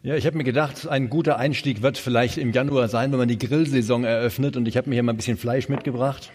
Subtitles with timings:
[0.00, 3.26] Ja, ich habe mir gedacht, ein guter Einstieg wird vielleicht im Januar sein, wenn man
[3.26, 4.56] die Grillsaison eröffnet.
[4.56, 6.30] Und ich habe mir hier mal ein bisschen Fleisch mitgebracht.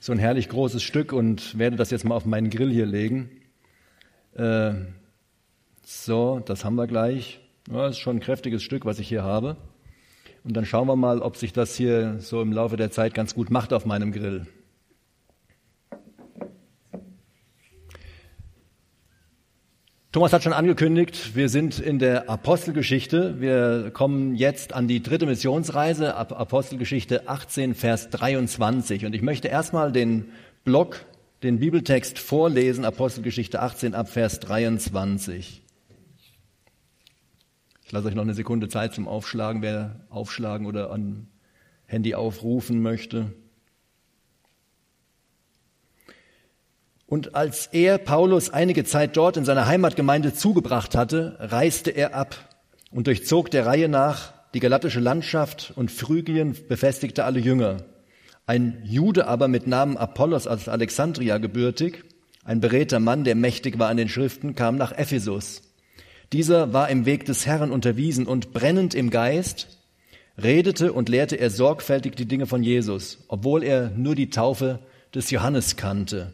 [0.00, 3.30] So ein herrlich großes Stück und werde das jetzt mal auf meinen Grill hier legen.
[4.34, 4.72] Äh,
[5.84, 7.38] so, das haben wir gleich.
[7.70, 9.56] Ja, das ist schon ein kräftiges Stück, was ich hier habe.
[10.42, 13.32] Und dann schauen wir mal, ob sich das hier so im Laufe der Zeit ganz
[13.32, 14.48] gut macht auf meinem Grill.
[20.12, 23.40] Thomas hat schon angekündigt, wir sind in der Apostelgeschichte.
[23.40, 29.06] Wir kommen jetzt an die dritte Missionsreise, Apostelgeschichte 18, Vers 23.
[29.06, 30.26] Und ich möchte erstmal den
[30.64, 31.06] Block,
[31.42, 35.62] den Bibeltext vorlesen, Apostelgeschichte 18 ab Vers 23.
[37.82, 41.28] Ich lasse euch noch eine Sekunde Zeit zum Aufschlagen, wer aufschlagen oder an
[41.86, 43.32] Handy aufrufen möchte.
[47.12, 52.48] Und als er Paulus einige Zeit dort in seiner Heimatgemeinde zugebracht hatte, reiste er ab
[52.90, 57.84] und durchzog der Reihe nach die galatische Landschaft und Phrygien befestigte alle Jünger.
[58.46, 62.02] Ein Jude aber mit Namen Apollos aus Alexandria gebürtig,
[62.46, 65.60] ein beredter Mann, der mächtig war an den Schriften, kam nach Ephesus.
[66.32, 69.68] Dieser war im Weg des Herrn unterwiesen und brennend im Geist
[70.42, 74.78] redete und lehrte er sorgfältig die Dinge von Jesus, obwohl er nur die Taufe
[75.14, 76.32] des Johannes kannte.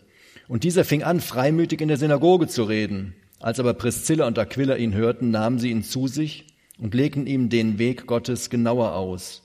[0.49, 3.15] Und dieser fing an, freimütig in der Synagoge zu reden.
[3.39, 6.47] Als aber Priscilla und Aquila ihn hörten, nahmen sie ihn zu sich
[6.79, 9.43] und legten ihm den Weg Gottes genauer aus.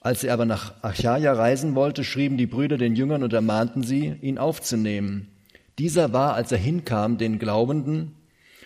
[0.00, 4.14] Als er aber nach Achaia reisen wollte, schrieben die Brüder den Jüngern und ermahnten sie,
[4.22, 5.28] ihn aufzunehmen.
[5.78, 8.14] Dieser war, als er hinkam, den Glaubenden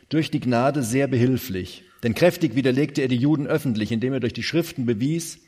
[0.09, 1.85] durch die Gnade sehr behilflich.
[2.03, 5.39] Denn kräftig widerlegte er die Juden öffentlich, indem er durch die Schriften bewies,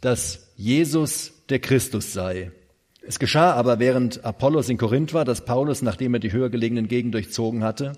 [0.00, 2.52] dass Jesus der Christus sei.
[3.10, 6.86] Es geschah aber, während Apollos in Korinth war, dass Paulus, nachdem er die höher gelegenen
[6.86, 7.94] Gegenden durchzogen hatte,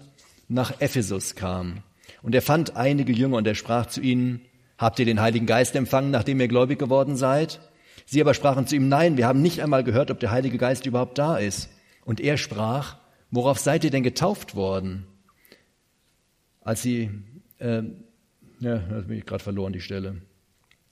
[0.48, 1.82] nach Ephesus kam.
[2.22, 4.40] Und er fand einige Jünger und er sprach zu ihnen,
[4.78, 7.60] habt ihr den Heiligen Geist empfangen, nachdem ihr gläubig geworden seid?
[8.06, 10.86] Sie aber sprachen zu ihm, nein, wir haben nicht einmal gehört, ob der Heilige Geist
[10.86, 11.68] überhaupt da ist.
[12.06, 12.96] Und er sprach,
[13.30, 15.06] worauf seid ihr denn getauft worden?
[16.62, 17.10] Als sie,
[17.58, 17.82] äh,
[18.60, 20.22] ja, da bin ich gerade verloren, die Stelle.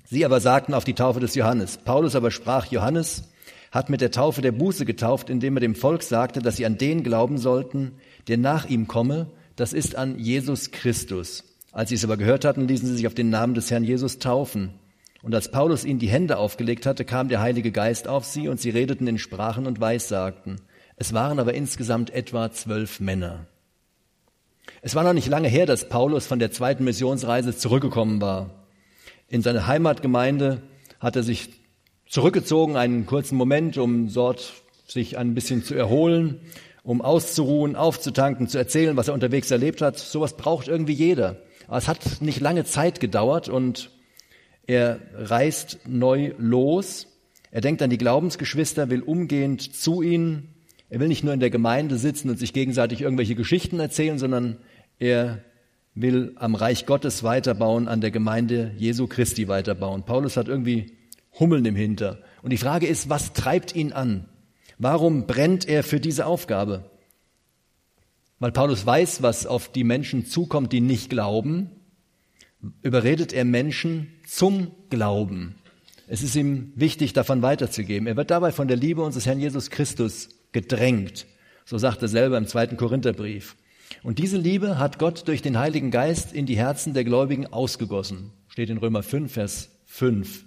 [0.04, 1.78] Sie aber sagten auf die Taufe des Johannes.
[1.78, 3.24] Paulus aber sprach, Johannes,
[3.70, 6.78] hat mit der Taufe der Buße getauft, indem er dem Volk sagte, dass sie an
[6.78, 7.92] den glauben sollten,
[8.28, 11.44] der nach ihm komme, das ist an Jesus Christus.
[11.72, 14.18] Als sie es aber gehört hatten, ließen sie sich auf den Namen des Herrn Jesus
[14.18, 14.74] taufen.
[15.22, 18.60] Und als Paulus ihnen die Hände aufgelegt hatte, kam der Heilige Geist auf sie und
[18.60, 20.56] sie redeten in Sprachen und Weissagten.
[20.96, 23.46] Es waren aber insgesamt etwa zwölf Männer.
[24.82, 28.50] Es war noch nicht lange her, dass Paulus von der zweiten Missionsreise zurückgekommen war.
[29.28, 30.62] In seine Heimatgemeinde
[30.98, 31.50] hat er sich
[32.10, 34.52] zurückgezogen, einen kurzen Moment, um dort
[34.86, 36.40] sich ein bisschen zu erholen,
[36.82, 39.98] um auszuruhen, aufzutanken, zu erzählen, was er unterwegs erlebt hat.
[39.98, 41.36] Sowas braucht irgendwie jeder.
[41.68, 43.90] Aber es hat nicht lange Zeit gedauert und
[44.66, 47.06] er reist neu los.
[47.52, 50.54] Er denkt an die Glaubensgeschwister, will umgehend zu ihnen.
[50.88, 54.56] Er will nicht nur in der Gemeinde sitzen und sich gegenseitig irgendwelche Geschichten erzählen, sondern
[54.98, 55.44] er
[55.94, 60.02] will am Reich Gottes weiterbauen, an der Gemeinde Jesu Christi weiterbauen.
[60.02, 60.96] Paulus hat irgendwie
[61.38, 62.22] Hummeln im Hinter.
[62.42, 64.28] Und die Frage ist, was treibt ihn an?
[64.78, 66.90] Warum brennt er für diese Aufgabe?
[68.38, 71.70] Weil Paulus weiß, was auf die Menschen zukommt, die nicht glauben,
[72.82, 75.56] überredet er Menschen zum Glauben.
[76.08, 78.08] Es ist ihm wichtig, davon weiterzugeben.
[78.08, 81.26] Er wird dabei von der Liebe unseres Herrn Jesus Christus gedrängt.
[81.64, 83.56] So sagt er selber im zweiten Korintherbrief.
[84.02, 88.32] Und diese Liebe hat Gott durch den Heiligen Geist in die Herzen der Gläubigen ausgegossen.
[88.48, 90.46] Steht in Römer 5, Vers 5.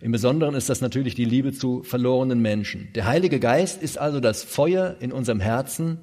[0.00, 2.88] Im Besonderen ist das natürlich die Liebe zu verlorenen Menschen.
[2.94, 5.98] Der Heilige Geist ist also das Feuer in unserem Herzen,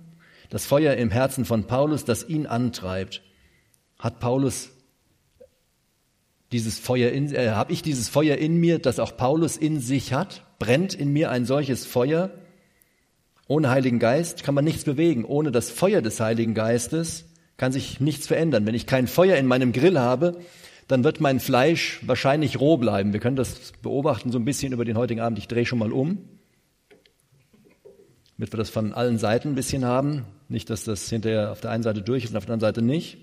[0.50, 3.24] das Feuer im Herzen von Paulus, das ihn antreibt.
[3.97, 4.69] Hat Paulus
[6.52, 10.13] dieses Feuer in, äh, habe ich dieses Feuer in mir, das auch Paulus in sich
[10.13, 10.44] hat?
[10.59, 12.31] Brennt in mir ein solches Feuer?
[13.47, 15.25] Ohne Heiligen Geist kann man nichts bewegen.
[15.25, 17.25] Ohne das Feuer des Heiligen Geistes
[17.57, 18.66] kann sich nichts verändern.
[18.66, 20.40] Wenn ich kein Feuer in meinem Grill habe,
[20.88, 23.13] dann wird mein Fleisch wahrscheinlich roh bleiben.
[23.13, 25.38] Wir können das beobachten so ein bisschen über den heutigen Abend.
[25.38, 26.18] Ich drehe schon mal um,
[28.38, 30.25] damit wir das von allen Seiten ein bisschen haben.
[30.48, 32.81] Nicht, dass das hinterher auf der einen Seite durch ist und auf der anderen Seite
[32.81, 33.18] nicht.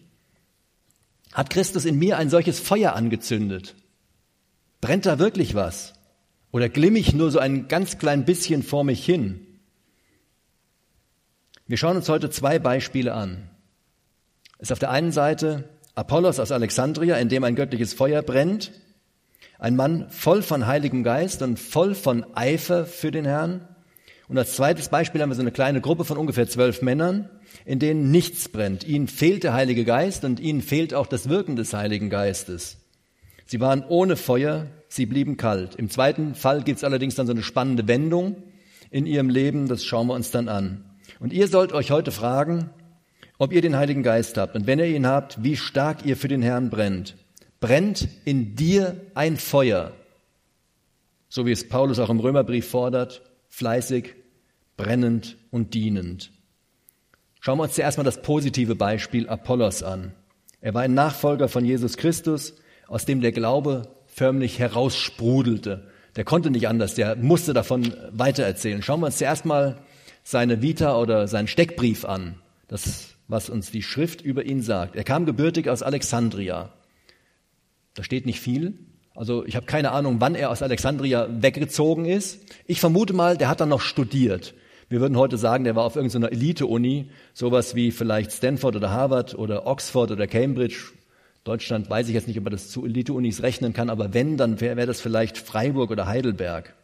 [1.32, 3.74] Hat Christus in mir ein solches Feuer angezündet?
[4.80, 5.94] Brennt da wirklich was?
[6.52, 9.40] Oder glimm ich nur so ein ganz klein bisschen vor mich hin?
[11.66, 13.48] Wir schauen uns heute zwei Beispiele an.
[14.58, 18.72] Es ist auf der einen Seite Apollos aus Alexandria, in dem ein göttliches Feuer brennt,
[19.58, 23.68] ein Mann voll von Heiligem Geist und voll von Eifer für den Herrn.
[24.28, 27.30] Und als zweites Beispiel haben wir so eine kleine Gruppe von ungefähr zwölf Männern,
[27.64, 28.84] in denen nichts brennt.
[28.84, 32.78] Ihnen fehlt der Heilige Geist und ihnen fehlt auch das Wirken des Heiligen Geistes.
[33.46, 35.76] Sie waren ohne Feuer, sie blieben kalt.
[35.76, 38.42] Im zweiten Fall gibt es allerdings dann so eine spannende Wendung
[38.90, 40.84] in ihrem Leben, das schauen wir uns dann an.
[41.20, 42.70] Und ihr sollt euch heute fragen,
[43.44, 46.28] ob ihr den Heiligen Geist habt und wenn ihr ihn habt, wie stark ihr für
[46.28, 47.14] den Herrn brennt.
[47.60, 49.92] Brennt in dir ein Feuer,
[51.28, 54.14] so wie es Paulus auch im Römerbrief fordert, fleißig,
[54.78, 56.30] brennend und dienend.
[57.40, 60.12] Schauen wir uns zuerst mal das positive Beispiel Apollos an.
[60.62, 62.54] Er war ein Nachfolger von Jesus Christus,
[62.88, 65.86] aus dem der Glaube förmlich heraussprudelte.
[66.16, 68.80] Der konnte nicht anders, der musste davon weitererzählen.
[68.80, 69.76] Schauen wir uns zuerst mal
[70.22, 72.36] seine Vita oder seinen Steckbrief an,
[72.68, 74.96] das, was uns die Schrift über ihn sagt.
[74.96, 76.72] Er kam gebürtig aus Alexandria.
[77.94, 78.74] Da steht nicht viel.
[79.14, 82.40] Also ich habe keine Ahnung, wann er aus Alexandria weggezogen ist.
[82.66, 84.54] Ich vermute mal, der hat dann noch studiert.
[84.88, 89.34] Wir würden heute sagen, der war auf irgendeiner Elite-Uni, sowas wie vielleicht Stanford oder Harvard
[89.34, 90.92] oder Oxford oder Cambridge.
[91.44, 94.60] Deutschland weiß ich jetzt nicht, ob man das zu Elite-Unis rechnen kann, aber wenn, dann
[94.60, 96.74] wäre wär das vielleicht Freiburg oder Heidelberg.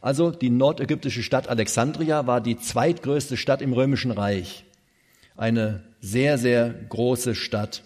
[0.00, 4.64] Also die nordägyptische Stadt Alexandria war die zweitgrößte Stadt im Römischen Reich.
[5.42, 7.82] Eine sehr, sehr große Stadt.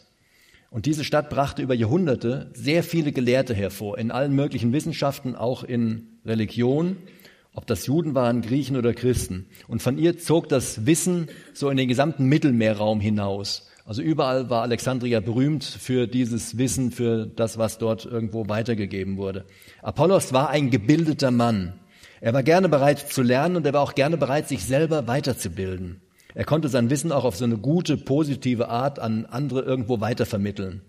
[0.68, 5.64] Und diese Stadt brachte über Jahrhunderte sehr viele Gelehrte hervor, in allen möglichen Wissenschaften, auch
[5.64, 6.98] in Religion,
[7.54, 9.46] ob das Juden waren, Griechen oder Christen.
[9.68, 13.70] Und von ihr zog das Wissen so in den gesamten Mittelmeerraum hinaus.
[13.86, 19.46] Also überall war Alexandria berühmt für dieses Wissen, für das, was dort irgendwo weitergegeben wurde.
[19.80, 21.72] Apollos war ein gebildeter Mann.
[22.20, 26.02] Er war gerne bereit zu lernen und er war auch gerne bereit, sich selber weiterzubilden.
[26.36, 30.82] Er konnte sein Wissen auch auf so eine gute, positive Art an andere irgendwo weitervermitteln.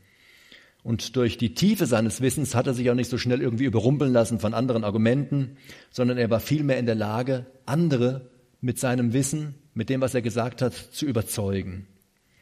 [0.84, 4.12] Und durch die Tiefe seines Wissens hat er sich auch nicht so schnell irgendwie überrumpeln
[4.12, 5.56] lassen von anderen Argumenten,
[5.90, 8.30] sondern er war vielmehr in der Lage, andere
[8.60, 11.88] mit seinem Wissen, mit dem, was er gesagt hat, zu überzeugen.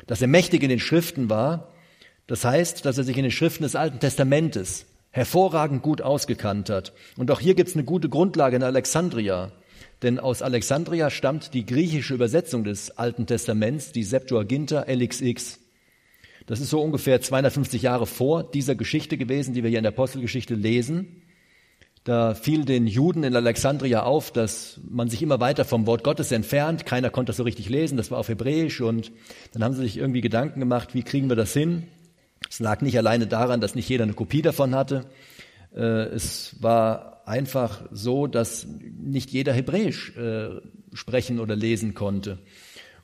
[0.08, 1.72] Dass er mächtig in den Schriften war,
[2.26, 6.92] das heißt, dass er sich in den Schriften des Alten Testamentes hervorragend gut ausgekannt hat.
[7.18, 9.52] Und auch hier gibt es eine gute Grundlage in Alexandria.
[10.06, 15.58] Denn aus Alexandria stammt die griechische Übersetzung des Alten Testaments, die Septuaginta LXX.
[16.46, 19.94] Das ist so ungefähr 250 Jahre vor dieser Geschichte gewesen, die wir hier in der
[19.94, 21.24] Apostelgeschichte lesen.
[22.04, 26.32] Da fiel den Juden in Alexandria auf, dass man sich immer weiter vom Wort Gottes
[26.32, 26.86] entfernt.
[26.86, 28.82] Keiner konnte das so richtig lesen, das war auf Hebräisch.
[28.82, 29.12] Und
[29.54, 31.88] dann haben sie sich irgendwie Gedanken gemacht, wie kriegen wir das hin?
[32.48, 35.08] Es lag nicht alleine daran, dass nicht jeder eine Kopie davon hatte.
[35.76, 38.68] Äh, es war einfach so, dass
[38.98, 40.62] nicht jeder Hebräisch äh,
[40.94, 42.40] sprechen oder lesen konnte.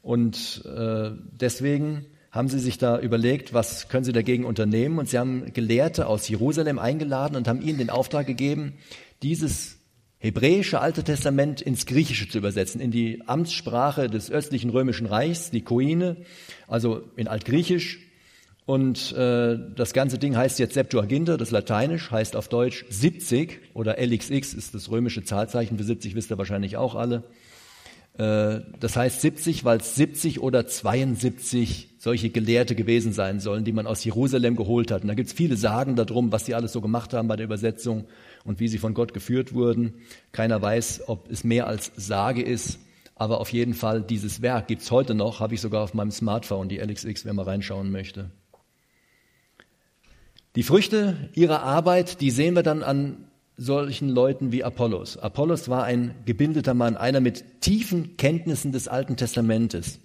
[0.02, 5.00] Und äh, deswegen haben sie sich da überlegt, was können sie dagegen unternehmen.
[5.00, 8.74] Und sie haben Gelehrte aus Jerusalem eingeladen und haben ihnen den Auftrag gegeben,
[9.22, 9.78] dieses
[10.18, 15.62] hebräische Alte Testament ins Griechische zu übersetzen, in die Amtssprache des östlichen römischen Reichs, die
[15.62, 16.18] Koine,
[16.68, 18.00] also in Altgriechisch.
[18.66, 23.98] Und äh, das ganze Ding heißt jetzt Septuaginta, das Lateinisch heißt auf Deutsch 70 oder
[24.00, 27.24] LXX ist das römische Zahlzeichen für 70, wisst ihr wahrscheinlich auch alle.
[28.18, 33.72] Äh, das heißt 70, weil es 70 oder 72 solche Gelehrte gewesen sein sollen, die
[33.72, 35.02] man aus Jerusalem geholt hat.
[35.02, 37.46] Und da gibt es viele Sagen darum, was sie alles so gemacht haben bei der
[37.46, 38.06] Übersetzung
[38.44, 39.96] und wie sie von Gott geführt wurden.
[40.32, 42.80] Keiner weiß, ob es mehr als Sage ist,
[43.16, 46.12] aber auf jeden Fall dieses Werk gibt es heute noch, habe ich sogar auf meinem
[46.12, 48.32] Smartphone, die LXX, wer mal reinschauen möchte.
[50.56, 55.18] Die Früchte ihrer Arbeit, die sehen wir dann an solchen Leuten wie Apollos.
[55.18, 60.00] Apollos war ein gebildeter Mann, einer mit tiefen Kenntnissen des Alten Testamentes.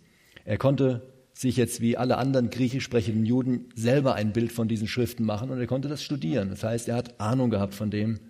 [0.45, 4.87] Er konnte sich jetzt wie alle anderen griechisch sprechenden Juden selber ein Bild von diesen
[4.87, 6.51] Schriften machen und er konnte das studieren.
[6.51, 8.21] Das heißt, er hat Ahnung gehabt von dem,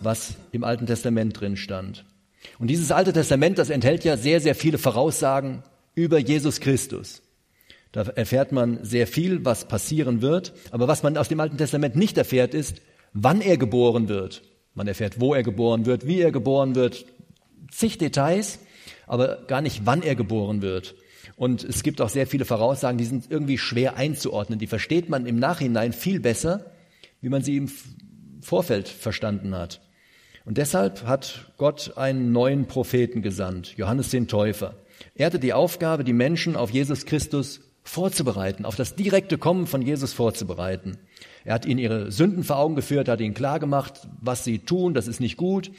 [0.00, 2.04] was im Alten Testament drin stand.
[2.58, 5.62] Und dieses Alte Testament, das enthält ja sehr, sehr viele Voraussagen
[5.94, 7.22] über Jesus Christus.
[7.92, 10.54] Da erfährt man sehr viel, was passieren wird.
[10.70, 12.80] Aber was man aus dem Alten Testament nicht erfährt, ist,
[13.12, 14.42] wann er geboren wird.
[14.74, 17.04] Man erfährt, wo er geboren wird, wie er geboren wird,
[17.70, 18.58] zig Details,
[19.06, 20.94] aber gar nicht, wann er geboren wird.
[21.36, 24.58] Und es gibt auch sehr viele Voraussagen, die sind irgendwie schwer einzuordnen.
[24.58, 26.72] Die versteht man im Nachhinein viel besser,
[27.20, 27.70] wie man sie im
[28.40, 29.82] Vorfeld verstanden hat.
[30.44, 34.74] Und deshalb hat Gott einen neuen Propheten gesandt, Johannes den Täufer.
[35.14, 39.82] Er hatte die Aufgabe, die Menschen auf Jesus Christus vorzubereiten, auf das direkte Kommen von
[39.82, 40.98] Jesus vorzubereiten.
[41.44, 45.08] Er hat ihnen ihre Sünden vor Augen geführt, hat ihnen klargemacht, was sie tun, das
[45.08, 45.70] ist nicht gut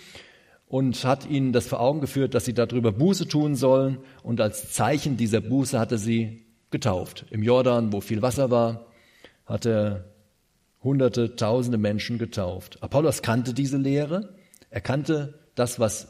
[0.67, 4.73] und hat ihnen das vor Augen geführt, dass sie darüber Buße tun sollen und als
[4.73, 7.25] Zeichen dieser Buße hat er sie getauft.
[7.29, 8.87] Im Jordan, wo viel Wasser war,
[9.45, 10.05] hat er
[10.83, 12.81] hunderte, tausende Menschen getauft.
[12.81, 14.33] Apollos kannte diese Lehre,
[14.69, 16.07] er kannte das, was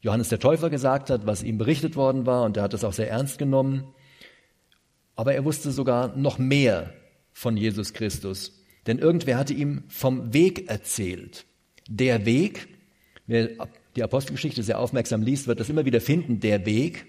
[0.00, 2.92] Johannes der Täufer gesagt hat, was ihm berichtet worden war, und er hat es auch
[2.92, 3.94] sehr ernst genommen.
[5.20, 6.94] Aber er wusste sogar noch mehr
[7.30, 11.44] von Jesus Christus, denn irgendwer hatte ihm vom Weg erzählt.
[11.90, 12.68] Der Weg,
[13.26, 13.50] wer
[13.96, 17.04] die Apostelgeschichte sehr aufmerksam liest, wird das immer wieder finden, der Weg.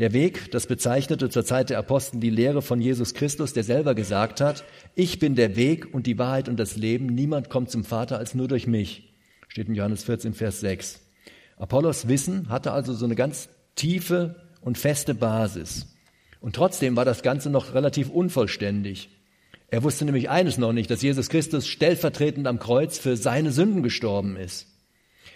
[0.00, 3.94] Der Weg, das bezeichnete zur Zeit der Apostel die Lehre von Jesus Christus, der selber
[3.94, 4.62] gesagt hat,
[4.94, 8.34] ich bin der Weg und die Wahrheit und das Leben, niemand kommt zum Vater als
[8.34, 9.14] nur durch mich.
[9.48, 11.00] Steht in Johannes 14, Vers 6.
[11.56, 15.93] Apollos Wissen hatte also so eine ganz tiefe und feste Basis.
[16.44, 19.08] Und trotzdem war das Ganze noch relativ unvollständig.
[19.70, 23.82] Er wusste nämlich eines noch nicht, dass Jesus Christus stellvertretend am Kreuz für seine Sünden
[23.82, 24.66] gestorben ist.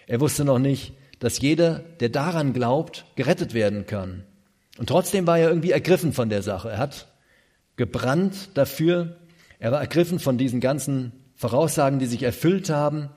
[0.07, 4.25] Er wusste noch nicht, dass jeder, der daran glaubt, gerettet werden kann.
[4.77, 6.69] Und trotzdem war er irgendwie ergriffen von der Sache.
[6.69, 7.09] Er hat
[7.77, 9.17] gebrannt dafür.
[9.61, 13.09] Er war ergriffen von diesen ganzen Voraussagen, die sich erfüllt haben,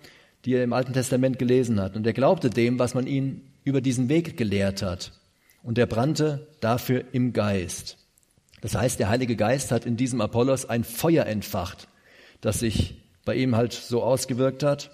[0.45, 1.98] die er im Alten Testament gelesen hat.
[1.98, 5.12] Und er glaubte dem, was man ihn über diesen Weg gelehrt hat.
[5.63, 7.98] Und er brannte dafür im Geist.
[8.62, 11.88] Das heißt, der Heilige Geist hat in diesem Apollos ein Feuer entfacht,
[12.41, 14.91] das sich bei ihm halt so ausgewirkt hat,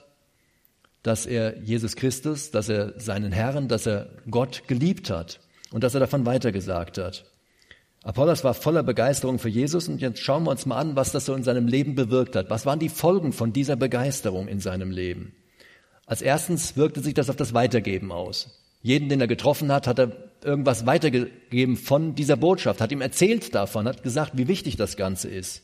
[1.03, 5.39] dass er Jesus Christus, dass er seinen Herrn, dass er Gott geliebt hat
[5.71, 7.25] und dass er davon weitergesagt hat.
[8.03, 11.25] Apollos war voller Begeisterung für Jesus und jetzt schauen wir uns mal an, was das
[11.25, 12.49] so in seinem Leben bewirkt hat.
[12.49, 15.33] Was waren die Folgen von dieser Begeisterung in seinem Leben?
[16.05, 18.61] Als erstens wirkte sich das auf das Weitergeben aus.
[18.81, 23.53] Jeden, den er getroffen hat, hat er irgendwas weitergegeben von dieser Botschaft, hat ihm erzählt
[23.55, 25.63] davon, hat gesagt, wie wichtig das Ganze ist.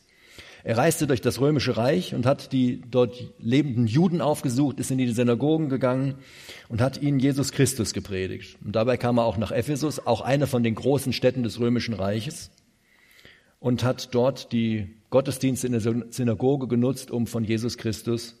[0.66, 4.96] Er reiste durch das römische Reich und hat die dort lebenden Juden aufgesucht, ist in
[4.96, 6.14] die Synagogen gegangen
[6.70, 8.56] und hat ihnen Jesus Christus gepredigt.
[8.64, 11.92] Und dabei kam er auch nach Ephesus, auch eine von den großen Städten des römischen
[11.92, 12.50] Reiches,
[13.60, 18.36] und hat dort die Gottesdienste in der Synagoge genutzt, um von Jesus Christus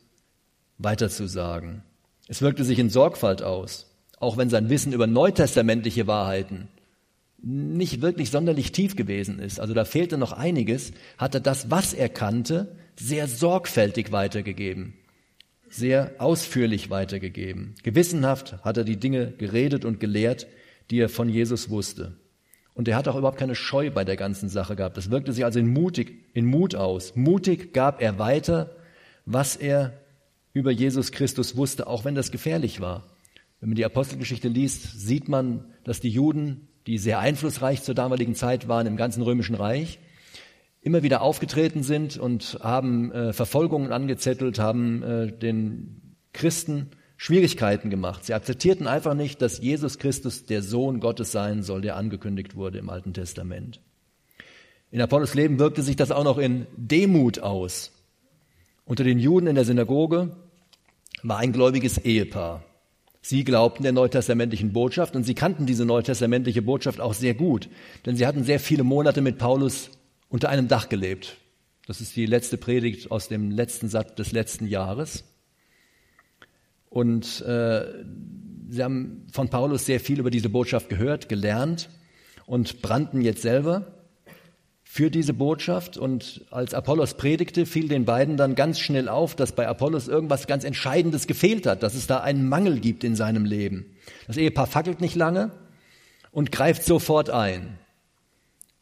[0.78, 1.82] weiterzusagen.
[2.28, 3.93] Es wirkte sich in Sorgfalt aus,
[4.24, 6.68] auch wenn sein Wissen über neutestamentliche Wahrheiten
[7.46, 11.92] nicht wirklich sonderlich tief gewesen ist, also da fehlte noch einiges, hat er das, was
[11.92, 14.94] er kannte, sehr sorgfältig weitergegeben,
[15.68, 17.74] sehr ausführlich weitergegeben.
[17.82, 20.46] Gewissenhaft hat er die Dinge geredet und gelehrt,
[20.90, 22.16] die er von Jesus wusste.
[22.72, 24.96] Und er hat auch überhaupt keine Scheu bei der ganzen Sache gehabt.
[24.96, 27.14] Das wirkte sich also in, mutig, in Mut aus.
[27.14, 28.74] Mutig gab er weiter,
[29.26, 29.92] was er
[30.52, 33.13] über Jesus Christus wusste, auch wenn das gefährlich war.
[33.64, 38.34] Wenn man die Apostelgeschichte liest, sieht man, dass die Juden die sehr einflussreich zur damaligen
[38.34, 40.00] Zeit waren im ganzen römischen Reich,
[40.82, 48.26] immer wieder aufgetreten sind und haben äh, Verfolgungen angezettelt, haben äh, den Christen Schwierigkeiten gemacht.
[48.26, 52.76] Sie akzeptierten einfach nicht, dass Jesus Christus der Sohn Gottes sein soll, der angekündigt wurde
[52.76, 53.80] im Alten Testament.
[54.90, 57.92] In Apollos Leben wirkte sich das auch noch in Demut aus.
[58.84, 60.36] Unter den Juden in der Synagoge
[61.22, 62.62] war ein gläubiges Ehepaar.
[63.26, 67.70] Sie glaubten der neutestamentlichen Botschaft und sie kannten diese neutestamentliche Botschaft auch sehr gut,
[68.04, 69.88] denn sie hatten sehr viele Monate mit Paulus
[70.28, 71.38] unter einem Dach gelebt.
[71.86, 75.24] Das ist die letzte Predigt aus dem letzten Satz des letzten Jahres.
[76.90, 78.04] Und äh,
[78.68, 81.88] sie haben von Paulus sehr viel über diese Botschaft gehört, gelernt
[82.44, 84.03] und brannten jetzt selber
[84.94, 85.96] für diese Botschaft.
[85.96, 90.46] Und als Apollos predigte, fiel den beiden dann ganz schnell auf, dass bei Apollos irgendwas
[90.46, 93.86] ganz Entscheidendes gefehlt hat, dass es da einen Mangel gibt in seinem Leben.
[94.28, 95.50] Das Ehepaar fackelt nicht lange
[96.30, 97.76] und greift sofort ein.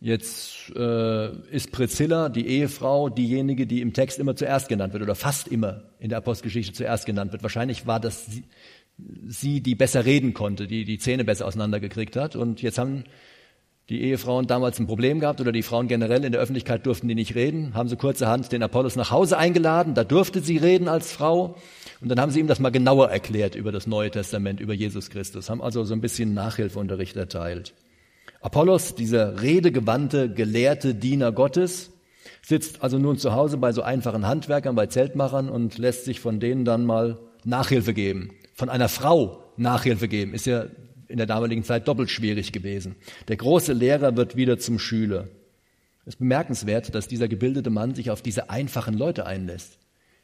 [0.01, 5.15] Jetzt äh, ist Priscilla, die Ehefrau, diejenige, die im Text immer zuerst genannt wird oder
[5.15, 7.43] fast immer in der Apostelgeschichte zuerst genannt wird.
[7.43, 8.45] Wahrscheinlich war das sie,
[9.27, 12.37] sie die besser reden konnte, die die Zähne besser auseinandergekriegt hat.
[12.37, 13.05] Und jetzt haben
[13.89, 17.15] die Ehefrauen damals ein Problem gehabt oder die Frauen generell in der Öffentlichkeit durften die
[17.15, 21.11] nicht reden, haben sie kurzerhand den Apollos nach Hause eingeladen, da durfte sie reden als
[21.13, 21.57] Frau
[22.01, 25.11] und dann haben sie ihm das mal genauer erklärt über das Neue Testament, über Jesus
[25.11, 27.75] Christus, haben also so ein bisschen Nachhilfeunterricht erteilt.
[28.41, 31.91] Apollos, dieser redegewandte, gelehrte Diener Gottes,
[32.41, 36.41] sitzt also nun zu Hause bei so einfachen Handwerkern, bei Zeltmachern und lässt sich von
[36.41, 38.31] denen dann mal Nachhilfe geben.
[38.55, 40.67] Von einer Frau Nachhilfe geben, ist ja
[41.13, 42.97] in der damaligen Zeit doppelt schwierig gewesen.
[43.29, 45.29] Der große Lehrer wird wieder zum Schüler.
[46.05, 49.79] Es ist bemerkenswert, dass dieser gebildete Mann sich auf diese einfachen Leute einlässt.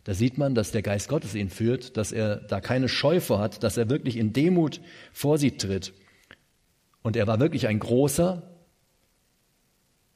[0.05, 3.39] Da sieht man, dass der Geist Gottes ihn führt, dass er da keine Scheu vor
[3.39, 4.81] hat, dass er wirklich in Demut
[5.13, 5.93] vor sie tritt.
[7.03, 8.43] Und er war wirklich ein großer.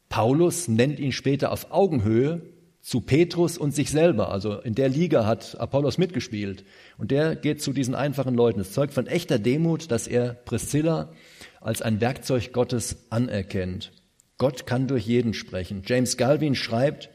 [0.09, 2.43] Paulus nennt ihn später auf Augenhöhe
[2.83, 4.31] zu Petrus und sich selber.
[4.31, 6.65] Also in der Liga hat Apollos mitgespielt.
[6.99, 8.61] Und der geht zu diesen einfachen Leuten.
[8.61, 11.12] Es zeugt von echter Demut, dass er Priscilla
[11.61, 13.93] als ein Werkzeug Gottes anerkennt.
[14.37, 15.83] Gott kann durch jeden sprechen.
[15.87, 17.09] James Galvin schreibt,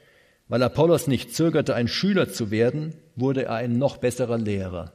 [0.47, 4.93] weil Apollos nicht zögerte, ein Schüler zu werden, wurde er ein noch besserer Lehrer.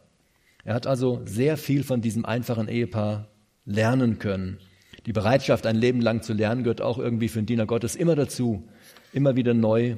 [0.65, 3.29] Er hat also sehr viel von diesem einfachen Ehepaar
[3.67, 4.59] lernen können.
[5.05, 8.17] Die Bereitschaft, ein Leben lang zu lernen, gehört auch irgendwie für den Diener Gottes immer
[8.17, 8.67] dazu,
[9.13, 9.97] immer wieder neu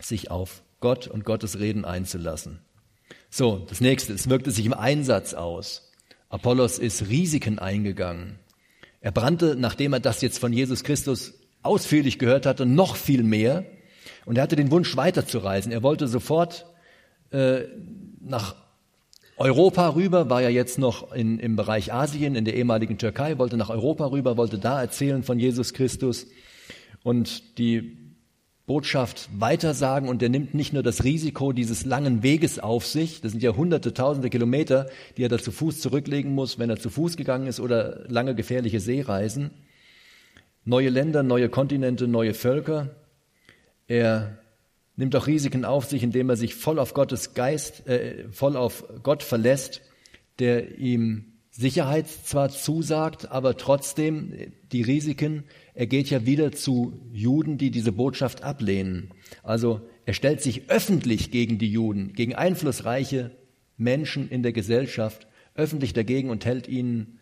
[0.00, 2.60] sich auf Gott und Gottes Reden einzulassen.
[3.30, 5.90] So, das nächste, es wirkte sich im Einsatz aus.
[6.28, 8.38] Apollos ist Risiken eingegangen.
[9.00, 13.64] Er brannte, nachdem er das jetzt von Jesus Christus ausführlich gehört hatte, noch viel mehr.
[14.26, 15.72] Und er hatte den Wunsch, weiterzureisen.
[15.72, 16.66] Er wollte sofort
[17.30, 17.62] äh,
[18.20, 18.56] nach
[19.36, 23.56] Europa rüber, war ja jetzt noch in, im Bereich Asien, in der ehemaligen Türkei, wollte
[23.56, 26.26] nach Europa rüber, wollte da erzählen von Jesus Christus
[27.02, 27.96] und die
[28.70, 30.08] Botschaft weitersagen.
[30.08, 33.56] Und er nimmt nicht nur das Risiko dieses langen Weges auf sich, das sind ja
[33.56, 37.48] hunderte, tausende Kilometer, die er da zu Fuß zurücklegen muss, wenn er zu Fuß gegangen
[37.48, 39.50] ist oder lange gefährliche Seereisen.
[40.64, 42.94] Neue Länder, neue Kontinente, neue Völker.
[43.88, 44.38] Er
[44.94, 48.84] nimmt auch Risiken auf sich, indem er sich voll auf Gottes Geist, äh, voll auf
[49.02, 49.82] Gott verlässt,
[50.38, 55.42] der ihm Sicherheit zwar zusagt, aber trotzdem die Risiken,
[55.74, 59.10] er geht ja wieder zu Juden, die diese Botschaft ablehnen.
[59.42, 63.30] Also er stellt sich öffentlich gegen die Juden, gegen einflussreiche
[63.76, 67.18] Menschen in der Gesellschaft, öffentlich dagegen und hält ihnen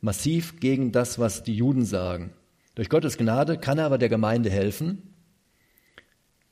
[0.00, 2.32] massiv gegen das, was die Juden sagen.
[2.74, 5.12] Durch Gottes Gnade kann er aber der Gemeinde helfen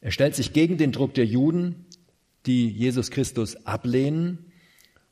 [0.01, 1.87] er stellt sich gegen den Druck der Juden,
[2.47, 4.53] die Jesus Christus ablehnen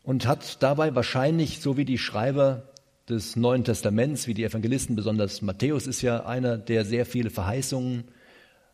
[0.02, 2.73] und hat dabei wahrscheinlich, so wie die Schreiber
[3.08, 8.04] des Neuen Testaments, wie die Evangelisten, besonders Matthäus ist ja einer, der sehr viele Verheißungen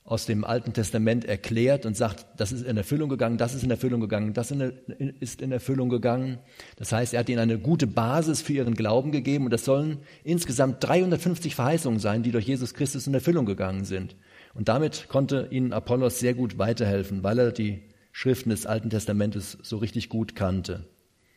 [0.04, 3.70] aus dem Alten Testament erklärt und sagt, das ist in Erfüllung gegangen, das ist in
[3.70, 6.40] Erfüllung gegangen, das ist in Erfüllung gegangen.
[6.76, 9.98] Das heißt, er hat ihnen eine gute Basis für ihren Glauben gegeben und das sollen
[10.22, 14.16] insgesamt 350 Verheißungen sein, die durch Jesus Christus in Erfüllung gegangen sind.
[14.52, 19.56] Und damit konnte ihnen Apollos sehr gut weiterhelfen, weil er die Schriften des Alten Testamentes
[19.62, 20.84] so richtig gut kannte.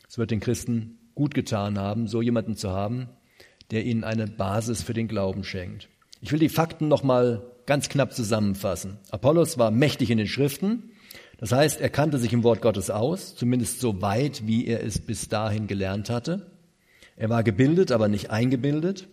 [0.10, 3.10] Es wird den Christen gut getan haben, so jemanden zu haben,
[3.72, 5.90] der ihnen eine Basis für den Glauben schenkt.
[6.22, 9.00] Ich will die Fakten nochmal ganz knapp zusammenfassen.
[9.12, 10.92] Apollos war mächtig in den Schriften.
[11.38, 15.00] Das heißt, er kannte sich im Wort Gottes aus, zumindest so weit, wie er es
[15.00, 16.52] bis dahin gelernt hatte.
[17.15, 19.08] Er war gebildet, aber nicht eingebildet.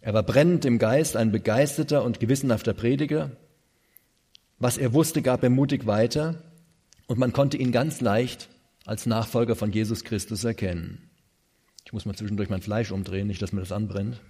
[0.00, 3.32] Er war brennend im Geist, ein begeisterter und gewissenhafter Prediger.
[4.58, 6.42] Was er wusste, gab er mutig weiter
[7.06, 8.48] und man konnte ihn ganz leicht
[8.84, 11.07] als Nachfolger von Jesus Christus erkennen.
[11.88, 14.20] Ich muss mal zwischendurch mein Fleisch umdrehen, nicht, dass mir das anbrennt.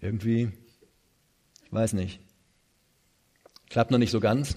[0.00, 0.50] Irgendwie,
[1.64, 2.18] ich weiß nicht.
[3.68, 4.56] Klappt noch nicht so ganz.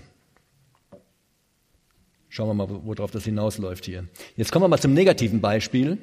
[2.28, 4.08] Schauen wir mal, worauf das hinausläuft hier.
[4.36, 6.00] Jetzt kommen wir mal zum negativen Beispiel.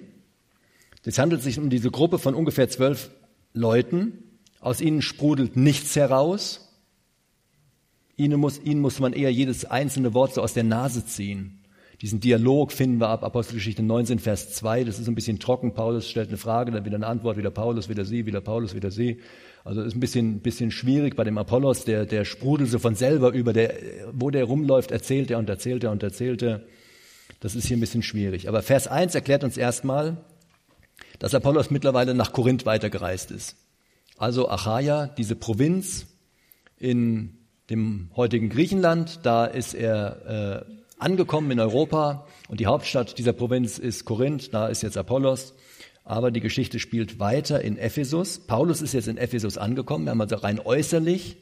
[1.02, 3.10] Es handelt sich um diese Gruppe von ungefähr zwölf
[3.52, 4.38] Leuten.
[4.60, 6.80] Aus ihnen sprudelt nichts heraus.
[8.16, 11.59] Ihnen muss, ihnen muss man eher jedes einzelne Wort so aus der Nase ziehen.
[12.02, 14.84] Diesen Dialog finden wir ab Apostelgeschichte 19, Vers 2.
[14.84, 15.74] Das ist ein bisschen trocken.
[15.74, 18.90] Paulus stellt eine Frage, dann wieder eine Antwort, wieder Paulus, wieder sie, wieder Paulus, wieder
[18.90, 19.20] sie.
[19.64, 21.84] Also ist ein bisschen, bisschen schwierig bei dem Apollos.
[21.84, 23.52] Der, der sprudelt so von selber über.
[23.52, 23.74] Der,
[24.12, 26.62] wo der rumläuft, erzählt er und erzählt er und erzählt er.
[27.40, 28.48] Das ist hier ein bisschen schwierig.
[28.48, 30.24] Aber Vers 1 erklärt uns erstmal,
[31.18, 33.56] dass Apollos mittlerweile nach Korinth weitergereist ist.
[34.16, 36.06] Also Achaia, diese Provinz
[36.78, 37.36] in
[37.68, 43.78] dem heutigen Griechenland, da ist er äh, angekommen in Europa und die Hauptstadt dieser Provinz
[43.78, 45.54] ist Korinth, da ist jetzt Apollos.
[46.04, 48.40] Aber die Geschichte spielt weiter in Ephesus.
[48.40, 50.06] Paulus ist jetzt in Ephesus angekommen.
[50.06, 51.36] Wir haben also rein äußerlich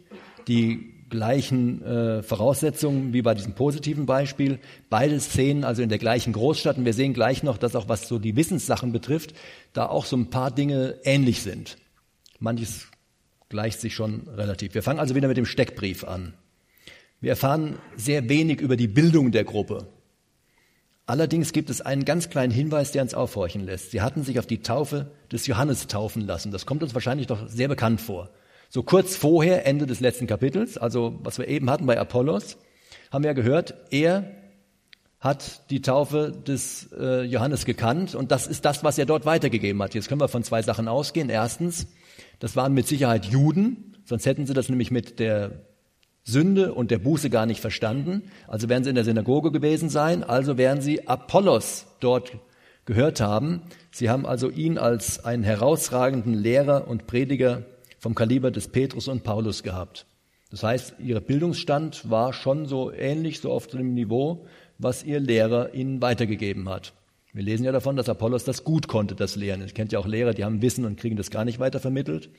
[0.46, 4.58] die gleichen äh, Voraussetzungen wie bei diesem positiven Beispiel.
[4.90, 6.76] Beide Szenen also in der gleichen Großstadt.
[6.76, 9.32] Und wir sehen gleich noch, dass auch was so die Wissenssachen betrifft,
[9.72, 11.78] da auch so ein paar Dinge ähnlich sind.
[12.38, 12.88] Manches
[13.48, 14.74] gleicht sich schon relativ.
[14.74, 16.34] Wir fangen also wieder mit dem Steckbrief an.
[17.20, 19.88] Wir erfahren sehr wenig über die Bildung der Gruppe.
[21.06, 23.90] Allerdings gibt es einen ganz kleinen Hinweis, der uns aufhorchen lässt.
[23.90, 26.52] Sie hatten sich auf die Taufe des Johannes taufen lassen.
[26.52, 28.30] Das kommt uns wahrscheinlich doch sehr bekannt vor.
[28.68, 32.58] So kurz vorher, Ende des letzten Kapitels, also was wir eben hatten bei Apollos,
[33.10, 34.30] haben wir gehört, er
[35.18, 39.82] hat die Taufe des äh, Johannes gekannt und das ist das, was er dort weitergegeben
[39.82, 39.94] hat.
[39.94, 41.30] Jetzt können wir von zwei Sachen ausgehen.
[41.30, 41.88] Erstens,
[42.38, 45.62] das waren mit Sicherheit Juden, sonst hätten sie das nämlich mit der
[46.28, 48.30] Sünde und der Buße gar nicht verstanden.
[48.46, 52.32] Also werden sie in der Synagoge gewesen sein, also werden sie Apollos dort
[52.84, 53.62] gehört haben.
[53.90, 57.64] Sie haben also ihn als einen herausragenden Lehrer und Prediger
[57.98, 60.06] vom Kaliber des Petrus und Paulus gehabt.
[60.50, 64.46] Das heißt, ihr Bildungsstand war schon so ähnlich, so auf dem Niveau,
[64.78, 66.92] was ihr Lehrer ihnen weitergegeben hat.
[67.32, 69.60] Wir lesen ja davon, dass Apollos das gut konnte, das Lehren.
[69.60, 72.30] Ihr kennt ja auch Lehrer, die haben Wissen und kriegen das gar nicht weiter vermittelt.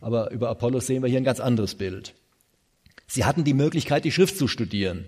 [0.00, 2.14] Aber über Apollos sehen wir hier ein ganz anderes Bild.
[3.06, 5.04] Sie hatten die Möglichkeit, die Schrift zu studieren.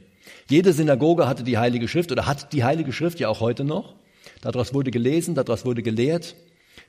[0.48, 3.94] Jede Synagoge hatte die Heilige Schrift oder hat die Heilige Schrift ja auch heute noch.
[4.40, 6.36] Daraus wurde gelesen, daraus wurde gelehrt.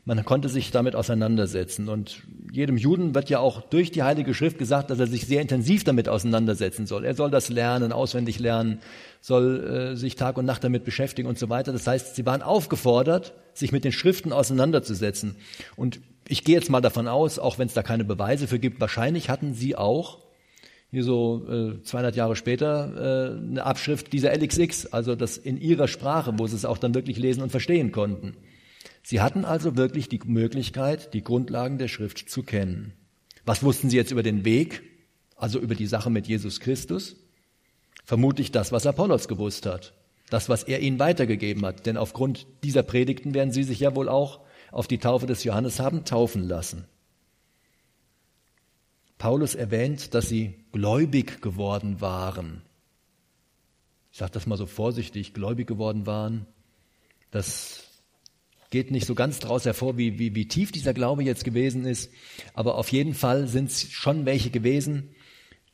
[0.05, 1.89] Man konnte sich damit auseinandersetzen.
[1.89, 5.41] Und jedem Juden wird ja auch durch die Heilige Schrift gesagt, dass er sich sehr
[5.41, 7.05] intensiv damit auseinandersetzen soll.
[7.05, 8.79] Er soll das lernen, auswendig lernen,
[9.19, 11.73] soll äh, sich Tag und Nacht damit beschäftigen und so weiter.
[11.73, 15.35] Das heißt, sie waren aufgefordert, sich mit den Schriften auseinanderzusetzen.
[15.75, 18.79] Und ich gehe jetzt mal davon aus, auch wenn es da keine Beweise für gibt,
[18.79, 20.19] wahrscheinlich hatten sie auch
[20.91, 25.87] hier so äh, 200 Jahre später äh, eine Abschrift dieser LXX, also das in ihrer
[25.87, 28.35] Sprache, wo sie es auch dann wirklich lesen und verstehen konnten.
[29.03, 32.93] Sie hatten also wirklich die Möglichkeit, die Grundlagen der Schrift zu kennen.
[33.45, 34.83] Was wussten sie jetzt über den Weg,
[35.35, 37.15] also über die Sache mit Jesus Christus?
[38.03, 39.93] Vermutlich das, was Apollos gewusst hat,
[40.29, 41.85] das, was er ihnen weitergegeben hat.
[41.85, 45.79] Denn aufgrund dieser Predigten werden sie sich ja wohl auch auf die Taufe des Johannes
[45.79, 46.85] haben taufen lassen.
[49.19, 52.61] Paulus erwähnt, dass sie gläubig geworden waren.
[54.11, 56.47] Ich sage das mal so vorsichtig, gläubig geworden waren.
[57.29, 57.83] Das
[58.69, 62.11] geht nicht so ganz daraus hervor, wie, wie, wie tief dieser Glaube jetzt gewesen ist.
[62.53, 65.09] Aber auf jeden Fall sind es schon welche gewesen,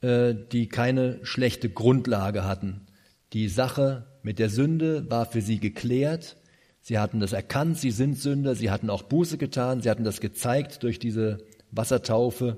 [0.01, 2.87] äh, die keine schlechte Grundlage hatten.
[3.31, 6.35] Die Sache mit der Sünde war für sie geklärt.
[6.81, 8.55] Sie hatten das erkannt, sie sind Sünder.
[8.55, 9.81] Sie hatten auch Buße getan.
[9.81, 12.57] Sie hatten das gezeigt durch diese Wassertaufe.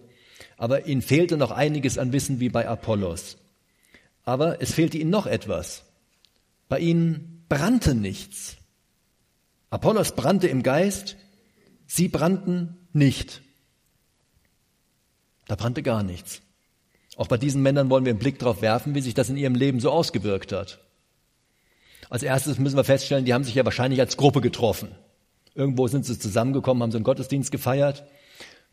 [0.55, 3.37] Aber ihnen fehlte noch einiges an Wissen wie bei Apollos.
[4.23, 5.83] Aber es fehlte ihnen noch etwas.
[6.69, 8.57] Bei ihnen brannte nichts.
[9.69, 11.17] Apollos brannte im Geist,
[11.85, 13.41] sie brannten nicht.
[15.47, 16.41] Da brannte gar nichts.
[17.15, 19.55] Auch bei diesen Männern wollen wir einen Blick darauf werfen, wie sich das in ihrem
[19.55, 20.79] Leben so ausgewirkt hat.
[22.09, 24.89] Als erstes müssen wir feststellen, die haben sich ja wahrscheinlich als Gruppe getroffen.
[25.55, 28.05] Irgendwo sind sie zusammengekommen, haben so einen Gottesdienst gefeiert,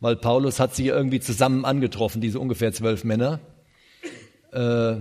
[0.00, 3.40] weil Paulus hat sie irgendwie zusammen angetroffen, diese ungefähr zwölf Männer.
[4.52, 4.96] Äh,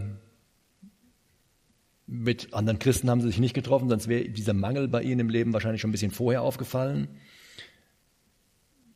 [2.07, 5.29] mit anderen Christen haben sie sich nicht getroffen, sonst wäre dieser Mangel bei ihnen im
[5.29, 7.07] Leben wahrscheinlich schon ein bisschen vorher aufgefallen.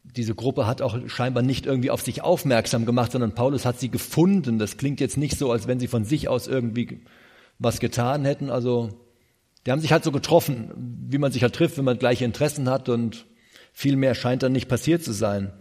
[0.03, 3.89] Diese Gruppe hat auch scheinbar nicht irgendwie auf sich aufmerksam gemacht, sondern Paulus hat sie
[3.89, 4.59] gefunden.
[4.59, 7.01] Das klingt jetzt nicht so, als wenn sie von sich aus irgendwie
[7.59, 8.49] was getan hätten.
[8.49, 8.89] Also,
[9.65, 10.71] die haben sich halt so getroffen,
[11.09, 13.25] wie man sich halt trifft, wenn man gleiche Interessen hat und
[13.73, 15.53] viel mehr scheint dann nicht passiert zu sein.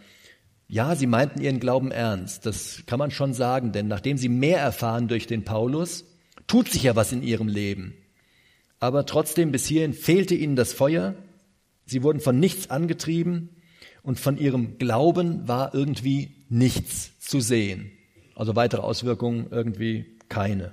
[0.68, 2.44] Ja, sie meinten ihren Glauben ernst.
[2.44, 6.05] Das kann man schon sagen, denn nachdem sie mehr erfahren durch den Paulus,
[6.46, 7.94] tut sich ja was in ihrem Leben.
[8.81, 11.14] Aber trotzdem, bis hierhin fehlte ihnen das Feuer.
[11.87, 13.50] Sie wurden von nichts angetrieben
[14.02, 17.92] und von ihrem Glauben war irgendwie nichts zu sehen.
[18.35, 20.72] Also weitere Auswirkungen irgendwie keine.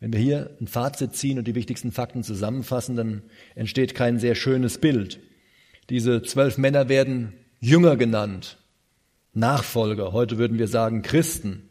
[0.00, 3.22] Wenn wir hier ein Fazit ziehen und die wichtigsten Fakten zusammenfassen, dann
[3.54, 5.20] entsteht kein sehr schönes Bild.
[5.90, 8.58] Diese zwölf Männer werden Jünger genannt,
[9.34, 10.12] Nachfolger.
[10.12, 11.68] Heute würden wir sagen Christen.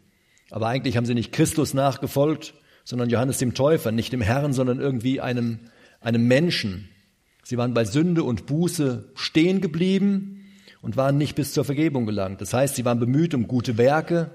[0.50, 4.80] Aber eigentlich haben sie nicht Christus nachgefolgt, sondern Johannes dem Täufer, nicht dem Herrn, sondern
[4.80, 5.60] irgendwie einem,
[6.02, 6.90] einem Menschen.
[7.44, 10.46] Sie waren bei Sünde und Buße stehen geblieben
[10.82, 12.42] und waren nicht bis zur Vergebung gelangt.
[12.42, 14.32] Das heißt, sie waren bemüht um gute Werke,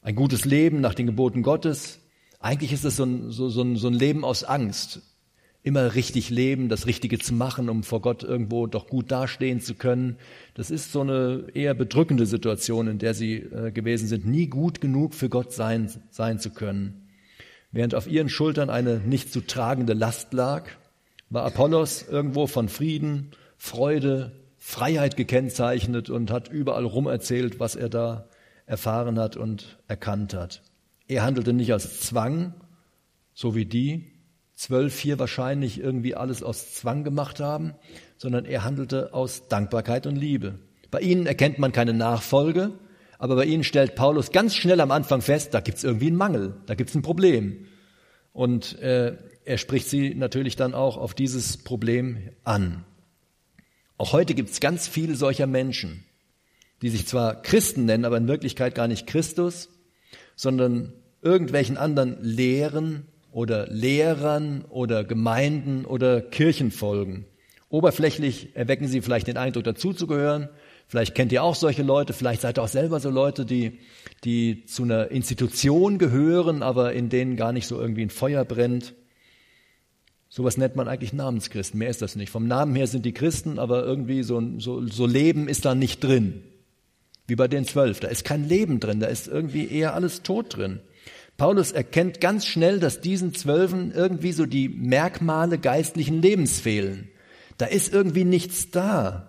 [0.00, 2.00] ein gutes Leben nach den Geboten Gottes.
[2.40, 5.02] Eigentlich ist es so ein, so, so, ein, so ein Leben aus Angst.
[5.64, 9.74] Immer richtig leben, das Richtige zu machen, um vor Gott irgendwo doch gut dastehen zu
[9.74, 10.16] können.
[10.54, 14.80] Das ist so eine eher bedrückende Situation, in der sie äh, gewesen sind, nie gut
[14.80, 17.08] genug für Gott sein, sein zu können.
[17.70, 20.68] Während auf ihren Schultern eine nicht zu tragende Last lag,
[21.30, 27.88] war Apollos irgendwo von Frieden, Freude, Freiheit gekennzeichnet und hat überall rum erzählt, was er
[27.88, 28.28] da
[28.66, 30.62] erfahren hat und erkannt hat.
[31.08, 32.54] Er handelte nicht aus Zwang,
[33.34, 34.11] so wie die
[34.62, 37.74] zwölf hier wahrscheinlich irgendwie alles aus Zwang gemacht haben,
[38.16, 40.54] sondern er handelte aus Dankbarkeit und Liebe.
[40.92, 42.70] Bei ihnen erkennt man keine Nachfolge,
[43.18, 46.16] aber bei ihnen stellt Paulus ganz schnell am Anfang fest, da gibt es irgendwie einen
[46.16, 47.66] Mangel, da gibt es ein Problem.
[48.32, 52.84] Und äh, er spricht sie natürlich dann auch auf dieses Problem an.
[53.98, 56.04] Auch heute gibt es ganz viele solcher Menschen,
[56.82, 59.70] die sich zwar Christen nennen, aber in Wirklichkeit gar nicht Christus,
[60.36, 67.26] sondern irgendwelchen anderen Lehren oder Lehrern oder Gemeinden oder Kirchen folgen.
[67.68, 70.48] Oberflächlich erwecken sie vielleicht den Eindruck, dazuzugehören,
[70.92, 73.78] Vielleicht kennt ihr auch solche Leute, vielleicht seid ihr auch selber so Leute, die,
[74.24, 78.92] die zu einer Institution gehören, aber in denen gar nicht so irgendwie ein Feuer brennt.
[80.28, 81.78] Sowas nennt man eigentlich Namenschristen.
[81.78, 82.28] Mehr ist das nicht.
[82.28, 86.04] Vom Namen her sind die Christen, aber irgendwie so, so, so Leben ist da nicht
[86.04, 86.42] drin.
[87.26, 88.00] Wie bei den zwölf.
[88.00, 89.00] Da ist kein Leben drin.
[89.00, 90.80] Da ist irgendwie eher alles tot drin.
[91.36, 97.08] Paulus erkennt ganz schnell, dass diesen Zwölfen irgendwie so die Merkmale geistlichen Lebens fehlen.
[97.58, 99.28] Da ist irgendwie nichts da.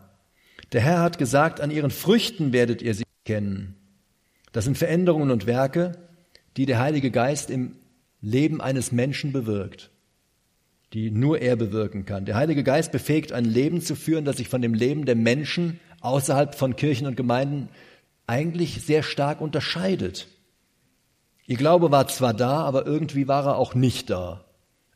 [0.72, 3.76] Der Herr hat gesagt, an ihren Früchten werdet ihr sie kennen.
[4.52, 5.94] Das sind Veränderungen und Werke,
[6.58, 7.76] die der Heilige Geist im
[8.22, 9.92] Leben eines Menschen bewirkt,
[10.94, 12.26] die nur er bewirken kann.
[12.26, 15.80] Der Heilige Geist befähigt, ein Leben zu führen, das sich von dem Leben der Menschen
[16.02, 17.70] außerhalb von Kirchen und Gemeinden
[18.28, 20.28] eigentlich sehr stark unterscheidet.
[21.46, 24.46] Ihr Glaube war zwar da, aber irgendwie war er auch nicht da.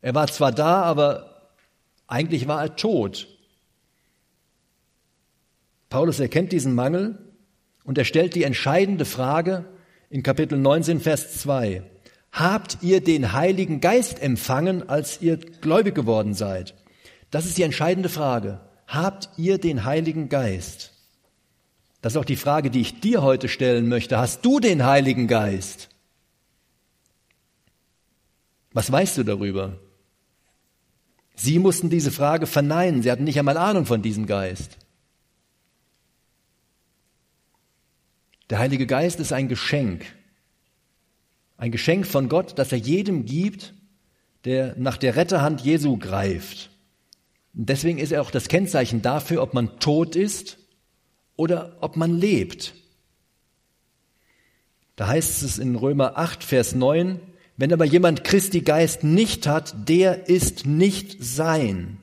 [0.00, 1.50] Er war zwar da, aber
[2.06, 3.28] eigentlich war er tot.
[5.90, 7.18] Paulus erkennt diesen Mangel
[7.84, 9.64] und er stellt die entscheidende Frage
[10.10, 11.82] in Kapitel 19, Vers 2.
[12.32, 16.74] Habt ihr den Heiligen Geist empfangen, als ihr gläubig geworden seid?
[17.30, 18.60] Das ist die entscheidende Frage.
[18.86, 20.92] Habt ihr den Heiligen Geist?
[22.00, 24.18] Das ist auch die Frage, die ich dir heute stellen möchte.
[24.18, 25.88] Hast du den Heiligen Geist?
[28.72, 29.78] Was weißt du darüber?
[31.34, 33.02] Sie mussten diese Frage verneinen.
[33.02, 34.76] Sie hatten nicht einmal Ahnung von diesem Geist.
[38.50, 40.04] Der Heilige Geist ist ein Geschenk.
[41.56, 43.74] Ein Geschenk von Gott, das er jedem gibt,
[44.44, 46.70] der nach der Retterhand Jesu greift.
[47.54, 50.58] Und deswegen ist er auch das Kennzeichen dafür, ob man tot ist
[51.36, 52.74] oder ob man lebt.
[54.96, 57.20] Da heißt es in Römer 8, Vers 9,
[57.58, 61.98] wenn aber jemand Christi Geist nicht hat, der ist nicht sein.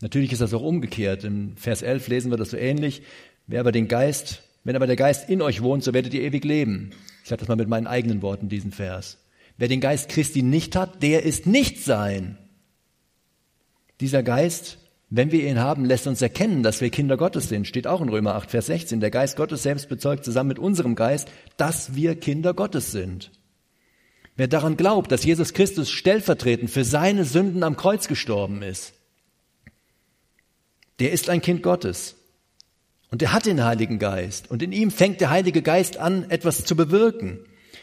[0.00, 1.24] Natürlich ist das auch umgekehrt.
[1.24, 3.02] In Vers 11 lesen wir das so ähnlich.
[3.48, 6.44] Wer aber den Geist wenn aber der Geist in euch wohnt, so werdet ihr ewig
[6.44, 6.90] leben.
[7.22, 9.16] Ich sage das mal mit meinen eigenen Worten, diesen Vers.
[9.56, 12.36] Wer den Geist Christi nicht hat, der ist nicht sein.
[14.00, 17.68] Dieser Geist, wenn wir ihn haben, lässt uns erkennen, dass wir Kinder Gottes sind.
[17.68, 18.98] Steht auch in Römer 8, Vers 16.
[18.98, 23.30] Der Geist Gottes selbst bezeugt zusammen mit unserem Geist, dass wir Kinder Gottes sind.
[24.36, 28.92] Wer daran glaubt, dass Jesus Christus stellvertretend für seine Sünden am Kreuz gestorben ist,
[30.98, 32.16] der ist ein Kind Gottes.
[33.10, 34.50] Und er hat den Heiligen Geist.
[34.50, 37.38] Und in ihm fängt der Heilige Geist an, etwas zu bewirken.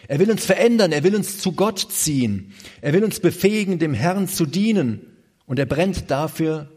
[0.07, 2.53] Er will uns verändern, er will uns zu Gott ziehen.
[2.81, 5.17] Er will uns befähigen, dem Herrn zu dienen.
[5.45, 6.69] Und er brennt dafür,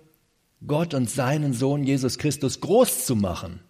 [0.67, 3.61] Gott und seinen Sohn Jesus Christus groß zu machen.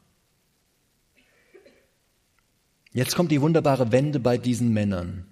[2.93, 5.27] Jetzt kommt die wunderbare Wende bei diesen Männern.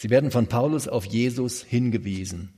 [0.00, 2.50] Sie werden von Paulus auf Jesus hingewiesen.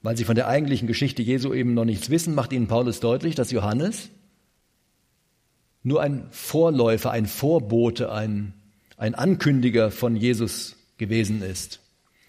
[0.00, 3.34] Weil sie von der eigentlichen Geschichte Jesu eben noch nichts wissen, macht ihnen Paulus deutlich,
[3.34, 4.10] dass Johannes
[5.82, 8.54] nur ein Vorläufer, ein Vorbote, ein,
[8.96, 11.80] ein Ankündiger von Jesus gewesen ist.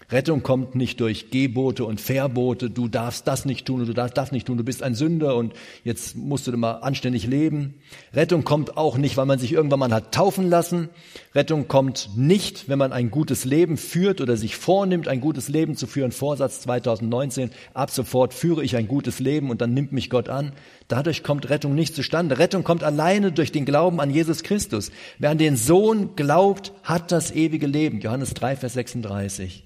[0.08, 4.16] Rettung kommt nicht durch Gebote und Verbote, du darfst das nicht tun und du darfst
[4.16, 7.74] das nicht tun, du bist ein Sünder und jetzt musst du mal anständig leben.
[8.14, 10.90] Rettung kommt auch nicht, weil man sich irgendwann mal hat taufen lassen.
[11.34, 15.74] Rettung kommt nicht, wenn man ein gutes Leben führt oder sich vornimmt, ein gutes Leben
[15.74, 16.12] zu führen.
[16.12, 20.52] Vorsatz 2019, ab sofort führe ich ein gutes Leben und dann nimmt mich Gott an.
[20.86, 22.38] Dadurch kommt Rettung nicht zustande.
[22.38, 24.92] Rettung kommt alleine durch den Glauben an Jesus Christus.
[25.18, 27.98] Wer an den Sohn glaubt, hat das ewige Leben.
[27.98, 29.65] Johannes 3, Vers 36.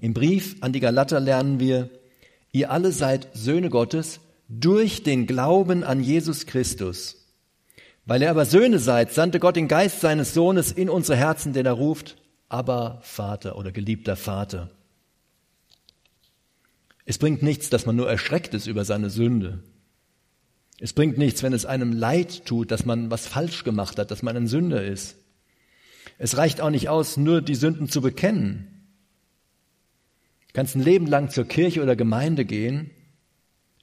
[0.00, 1.90] Im Brief an die Galater lernen wir,
[2.52, 7.28] ihr alle seid Söhne Gottes durch den Glauben an Jesus Christus.
[8.06, 11.66] Weil ihr aber Söhne seid, sandte Gott den Geist seines Sohnes in unsere Herzen, den
[11.66, 12.16] er ruft,
[12.48, 14.70] aber Vater oder geliebter Vater.
[17.04, 19.62] Es bringt nichts, dass man nur erschreckt ist über seine Sünde.
[20.78, 24.22] Es bringt nichts, wenn es einem leid tut, dass man was falsch gemacht hat, dass
[24.22, 25.16] man ein Sünder ist.
[26.16, 28.79] Es reicht auch nicht aus, nur die Sünden zu bekennen.
[30.52, 32.90] Kannst ein Leben lang zur Kirche oder Gemeinde gehen,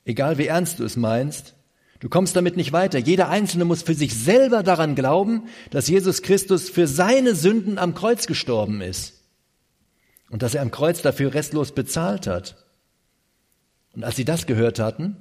[0.05, 1.55] egal wie ernst du es meinst.
[1.99, 2.99] Du kommst damit nicht weiter.
[2.99, 7.95] Jeder Einzelne muss für sich selber daran glauben, dass Jesus Christus für seine Sünden am
[7.95, 9.23] Kreuz gestorben ist
[10.29, 12.65] und dass er am Kreuz dafür restlos bezahlt hat.
[13.93, 15.17] Und als sie das gehört hatten,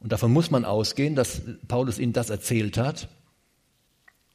[0.00, 3.08] und davon muss man ausgehen, dass Paulus ihnen das erzählt hat,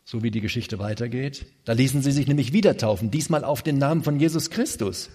[0.08, 1.48] so wie die Geschichte weitergeht.
[1.66, 5.10] Da ließen sie sich nämlich wieder taufen, diesmal auf den Namen von Jesus Christus.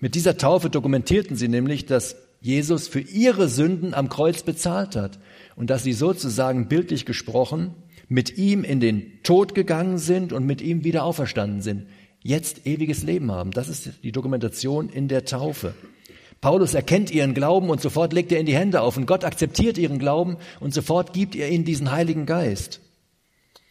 [0.00, 5.18] Mit dieser Taufe dokumentierten sie nämlich, dass Jesus für ihre Sünden am Kreuz bezahlt hat
[5.56, 7.74] und dass sie sozusagen bildlich gesprochen
[8.08, 11.86] mit ihm in den Tod gegangen sind und mit ihm wieder auferstanden sind,
[12.22, 13.50] jetzt ewiges Leben haben.
[13.50, 15.74] Das ist die Dokumentation in der Taufe.
[16.40, 19.76] Paulus erkennt ihren Glauben und sofort legt er in die Hände auf und Gott akzeptiert
[19.76, 22.80] ihren Glauben und sofort gibt er ihnen diesen Heiligen Geist.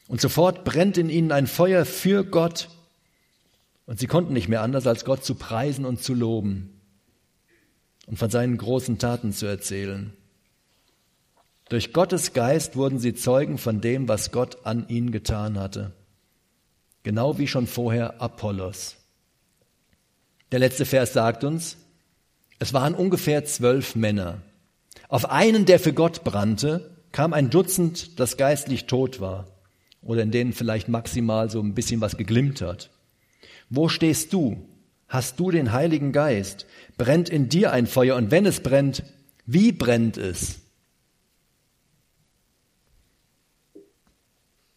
[0.08, 2.70] Und sofort brennt in ihnen ein Feuer für Gott
[3.86, 6.80] und sie konnten nicht mehr anders, als Gott zu preisen und zu loben
[8.06, 10.14] und von seinen großen Taten zu erzählen.
[11.70, 15.92] Durch Gottes Geist wurden sie Zeugen von dem, was Gott an ihnen getan hatte.
[17.04, 18.96] Genau wie schon vorher Apollos.
[20.52, 21.78] Der letzte Vers sagt uns,
[22.60, 24.42] es waren ungefähr zwölf Männer.
[25.08, 29.48] Auf einen, der für Gott brannte, kam ein Dutzend, das geistlich tot war.
[30.02, 32.90] oder in denen vielleicht maximal so ein bisschen was geglimmt hat.
[33.70, 34.66] Wo stehst du?
[35.08, 36.66] Hast du den Heiligen Geist?
[36.98, 38.16] Brennt in dir ein Feuer?
[38.16, 39.04] Und wenn es brennt,
[39.46, 40.60] wie brennt es?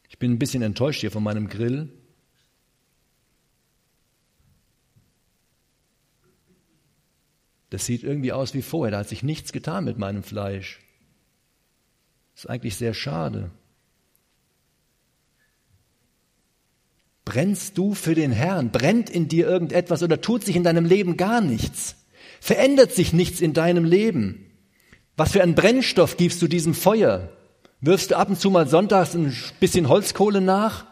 [0.09, 1.89] Ich bin ein bisschen enttäuscht hier von meinem Grill.
[7.73, 8.91] Das sieht irgendwie aus wie vorher.
[8.91, 10.79] Da hat sich nichts getan mit meinem Fleisch.
[12.35, 13.51] Das ist eigentlich sehr schade.
[17.25, 18.73] Brennst du für den Herrn?
[18.73, 21.97] Brennt in dir irgendetwas oder tut sich in deinem Leben gar nichts?
[22.43, 24.51] Verändert sich nichts in deinem Leben?
[25.17, 27.31] Was für einen Brennstoff gibst du diesem Feuer?
[27.81, 30.85] Wirfst du ab und zu mal sonntags ein bisschen Holzkohle nach?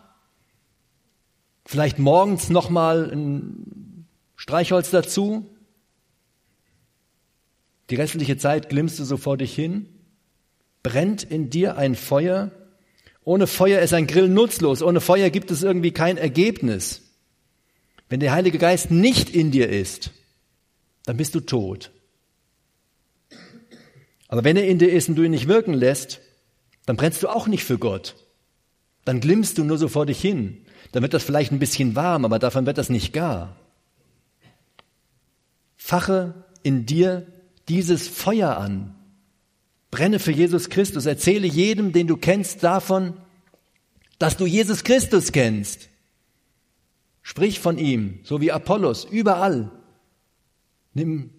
[1.67, 5.50] Vielleicht morgens nochmal ein Streichholz dazu?
[7.91, 9.87] Die restliche Zeit glimmst du so vor dich hin?
[10.83, 12.53] Brennt in dir ein Feuer?
[13.25, 14.83] Ohne Feuer ist ein Grill nutzlos.
[14.83, 17.03] Ohne Feuer gibt es irgendwie kein Ergebnis.
[18.09, 20.11] Wenn der Heilige Geist nicht in dir ist,
[21.05, 21.91] dann bist du tot.
[24.29, 26.21] Aber wenn er in dir ist und du ihn nicht wirken lässt,
[26.87, 28.15] dann brennst du auch nicht für Gott.
[29.05, 30.65] Dann glimmst du nur so vor dich hin.
[30.93, 33.57] Dann wird das vielleicht ein bisschen warm, aber davon wird das nicht gar.
[35.77, 37.27] Fache in dir
[37.71, 38.97] dieses Feuer an,
[39.93, 41.07] Brenne für Jesus Christus.
[41.07, 43.15] Erzähle jedem, den du kennst, davon,
[44.19, 45.89] dass du Jesus Christus kennst.
[47.23, 49.71] Sprich von ihm, so wie Apollos, überall.
[50.95, 51.31] Nimm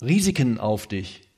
[0.00, 1.28] Risiken auf dich.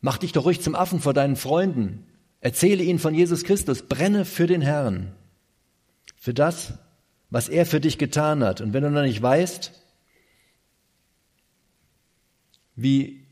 [0.00, 2.06] Mach dich doch ruhig zum Affen vor deinen Freunden.
[2.40, 3.82] Erzähle ihnen von Jesus Christus.
[3.82, 5.12] Brenne für den Herrn.
[6.16, 6.74] Für das,
[7.28, 8.62] was er für dich getan hat.
[8.62, 9.83] Und wenn du noch nicht weißt,
[12.76, 13.26] wie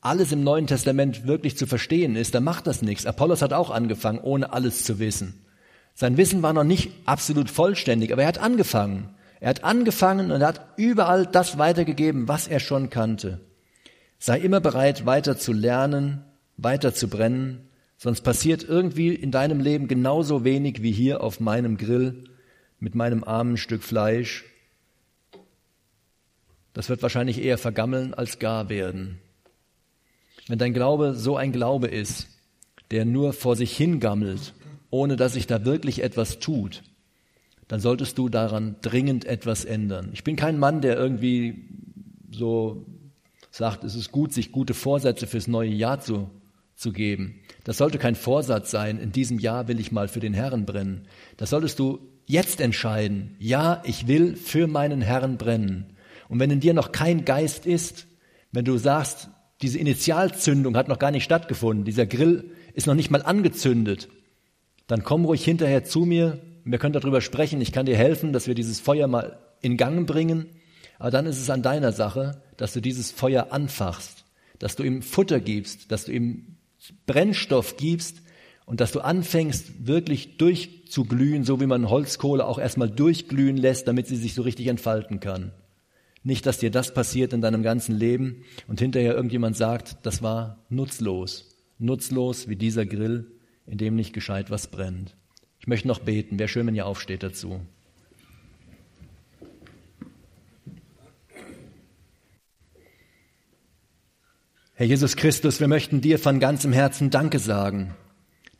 [0.00, 3.06] alles im Neuen Testament wirklich zu verstehen ist, dann macht das nichts.
[3.06, 5.46] Apollos hat auch angefangen, ohne alles zu wissen.
[5.94, 9.14] Sein Wissen war noch nicht absolut vollständig, aber er hat angefangen.
[9.40, 13.40] Er hat angefangen und hat überall das weitergegeben, was er schon kannte.
[14.18, 16.24] Sei immer bereit, weiter zu lernen,
[16.56, 21.76] weiter zu brennen, sonst passiert irgendwie in deinem Leben genauso wenig wie hier auf meinem
[21.76, 22.24] Grill
[22.78, 24.44] mit meinem armen Stück Fleisch.
[26.74, 29.18] Das wird wahrscheinlich eher vergammeln als gar werden.
[30.48, 32.28] Wenn dein Glaube so ein Glaube ist,
[32.90, 34.52] der nur vor sich hingammelt,
[34.90, 36.82] ohne dass sich da wirklich etwas tut,
[37.68, 40.10] dann solltest du daran dringend etwas ändern.
[40.12, 41.64] Ich bin kein Mann, der irgendwie
[42.30, 42.84] so
[43.50, 46.30] sagt, es ist gut, sich gute Vorsätze fürs neue Jahr zu,
[46.74, 47.40] zu geben.
[47.62, 51.06] Das sollte kein Vorsatz sein, in diesem Jahr will ich mal für den Herrn brennen.
[51.36, 53.36] Das solltest du jetzt entscheiden.
[53.38, 55.93] Ja, ich will für meinen Herrn brennen.
[56.34, 58.08] Und wenn in dir noch kein Geist ist,
[58.50, 59.28] wenn du sagst,
[59.62, 61.84] diese Initialzündung hat noch gar nicht stattgefunden.
[61.84, 64.08] Dieser Grill ist noch nicht mal angezündet.
[64.88, 66.40] Dann komm ruhig hinterher zu mir.
[66.64, 67.60] Wir können darüber sprechen.
[67.60, 70.46] Ich kann dir helfen, dass wir dieses Feuer mal in Gang bringen.
[70.98, 74.24] Aber dann ist es an deiner Sache, dass du dieses Feuer anfachst,
[74.58, 76.56] dass du ihm Futter gibst, dass du ihm
[77.06, 78.22] Brennstoff gibst
[78.66, 84.08] und dass du anfängst, wirklich durchzuglühen, so wie man Holzkohle auch erstmal durchglühen lässt, damit
[84.08, 85.52] sie sich so richtig entfalten kann.
[86.26, 90.64] Nicht, dass dir das passiert in deinem ganzen Leben und hinterher irgendjemand sagt, das war
[90.70, 91.54] nutzlos.
[91.78, 93.30] Nutzlos wie dieser Grill,
[93.66, 95.16] in dem nicht gescheit was brennt.
[95.60, 96.38] Ich möchte noch beten.
[96.38, 97.60] Wäre schön, wenn ihr aufsteht dazu.
[104.76, 107.94] Herr Jesus Christus, wir möchten dir von ganzem Herzen Danke sagen.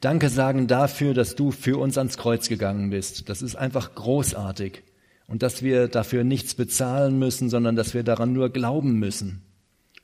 [0.01, 3.31] Danke sagen dafür, dass du für uns ans Kreuz gegangen bist.
[3.31, 4.83] Das ist einfach großartig
[5.27, 9.43] und dass wir dafür nichts bezahlen müssen, sondern dass wir daran nur glauben müssen.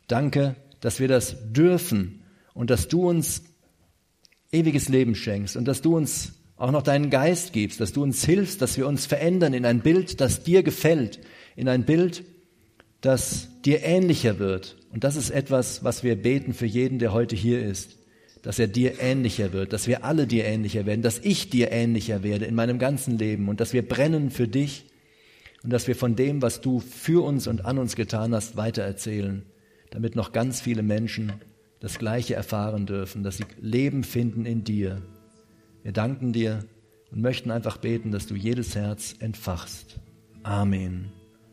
[0.08, 2.22] Danke, dass wir das dürfen
[2.54, 3.42] und dass du uns
[4.52, 8.24] ewiges Leben schenkst und dass du uns auch noch deinen Geist gibst, dass du uns
[8.24, 11.20] hilfst, dass wir uns verändern in ein Bild, das dir gefällt,
[11.56, 12.24] in ein Bild,
[13.00, 14.76] das dir ähnlicher wird.
[14.92, 17.96] Und das ist etwas, was wir beten für jeden, der heute hier ist,
[18.42, 22.22] dass er dir ähnlicher wird, dass wir alle dir ähnlicher werden, dass ich dir ähnlicher
[22.22, 24.89] werde in meinem ganzen Leben und dass wir brennen für dich
[25.62, 29.44] und dass wir von dem, was du für uns und an uns getan hast, weitererzählen,
[29.90, 31.32] damit noch ganz viele Menschen
[31.80, 35.02] das Gleiche erfahren dürfen, dass sie Leben finden in dir.
[35.82, 36.64] Wir danken dir
[37.10, 39.98] und möchten einfach beten, dass du jedes Herz entfachst.
[40.42, 41.19] Amen.